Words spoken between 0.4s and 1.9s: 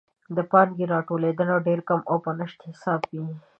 پانګې راټولیدنه ډېر